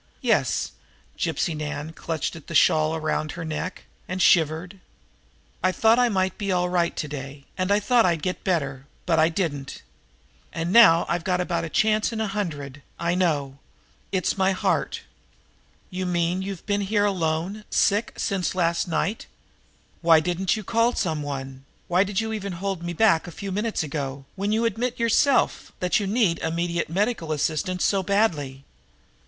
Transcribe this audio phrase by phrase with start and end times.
[0.23, 0.71] "Yes."
[1.15, 4.79] Gypsy Nan clutched at the shawl around her neck, and shivered.
[5.61, 8.87] "I thought I might be all right to day, and that I'd get better.
[9.05, 9.83] But I didn't.
[10.51, 12.81] And now I've got about a chance in a hundred.
[12.99, 13.59] I know.
[14.11, 15.01] It's my heart."
[15.91, 19.27] "You mean you've been alone here, sick, since last night?"
[20.01, 21.09] There was anxiety, perplexity, in Rhoda Gray's face.
[21.11, 21.65] "Why didn't you call some one?
[21.87, 25.71] Why did you even hold me back a few minutes ago, when you admit yourself
[25.79, 28.63] that you need immediate medical assistance so badly?"